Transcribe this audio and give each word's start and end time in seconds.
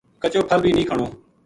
کچو 0.21 0.39
پھل 0.47 0.59
بھی 0.63 0.71
نیہہ 0.75 0.87
کھانو“ 0.87 1.05